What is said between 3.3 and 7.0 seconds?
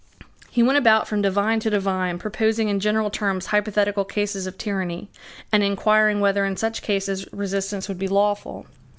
hypothetical cases of tyranny, and inquiring whether in such